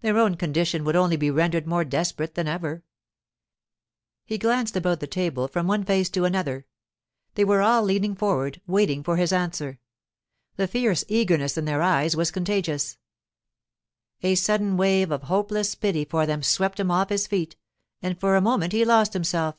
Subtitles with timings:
[0.00, 2.82] Their own condition would only be rendered more desperate than ever.
[4.24, 6.64] He glanced about the table from one face to another.
[7.34, 9.78] They were all leaning forward, waiting for his answer.
[10.56, 12.96] The fierce eagerness in their eyes was contagious.
[14.22, 17.56] A sudden wave of hopeless pity for them swept him off his feet,
[18.00, 19.56] and for a moment he lost himself.